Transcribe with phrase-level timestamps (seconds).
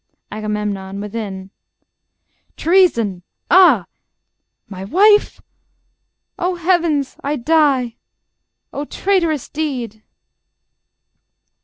[0.31, 2.53] AGAMEMNON (within) Aga.
[2.57, 3.21] Treason!
[3.51, 3.85] Ah!...
[4.67, 5.43] My wife?..
[6.39, 7.17] O Heavens!..
[7.23, 7.97] I die...
[8.73, 10.01] O traitorous deed!